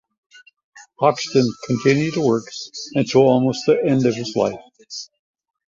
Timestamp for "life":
4.35-4.59